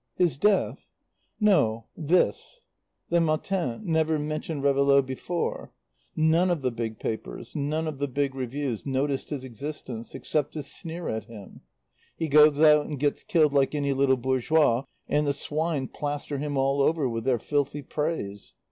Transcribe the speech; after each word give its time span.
"His 0.15 0.35
death?" 0.35 0.87
"No 1.39 1.85
this. 1.95 2.61
The 3.09 3.21
Matin 3.21 3.81
never 3.85 4.17
mentioned 4.17 4.63
Réveillaud 4.63 5.05
before. 5.05 5.73
None 6.15 6.49
of 6.49 6.63
the 6.63 6.71
big 6.71 6.97
papers, 6.97 7.55
none 7.55 7.87
of 7.87 7.99
the 7.99 8.07
big 8.07 8.33
reviews 8.33 8.83
noticed 8.83 9.29
his 9.29 9.43
existence 9.43 10.15
except 10.15 10.53
to 10.53 10.63
sneer 10.63 11.07
at 11.07 11.25
him. 11.25 11.61
He 12.17 12.29
goes 12.29 12.59
out 12.59 12.87
and 12.87 12.99
gets 12.99 13.23
killed 13.23 13.53
like 13.53 13.75
any 13.75 13.93
little 13.93 14.17
bourgeois, 14.17 14.85
and 15.07 15.27
the 15.27 15.33
swine 15.33 15.87
plaster 15.87 16.39
him 16.39 16.57
all 16.57 16.81
over 16.81 17.07
with 17.07 17.23
their 17.23 17.37
filthy 17.37 17.83
praise. 17.83 18.55